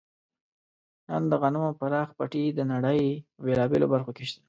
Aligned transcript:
نن 1.09 1.21
د 1.31 1.33
غنمو 1.41 1.69
پراخ 1.79 2.09
پټي 2.17 2.43
د 2.53 2.59
نړۍ 2.73 3.01
په 3.35 3.41
بېلابېلو 3.45 3.91
برخو 3.93 4.11
کې 4.17 4.23
شته. 4.29 4.39